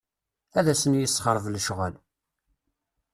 Ad 0.57 0.65
asen-yessexreb 0.73 1.45
lecɣal. 1.53 1.95